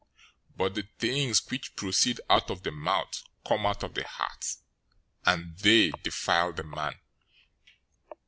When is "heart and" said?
4.03-5.55